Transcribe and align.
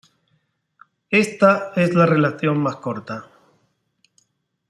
Esta 1.11 1.73
es 1.75 1.93
la 1.93 2.07
relación 2.07 2.57
más 2.57 2.77
corta. 2.77 3.27